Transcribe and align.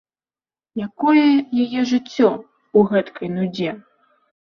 Якое 0.87 1.27
яе 1.63 1.81
жыццё 1.91 2.25
ў 2.77 2.79
гэткай 2.97 3.27
нудзе? 3.39 3.69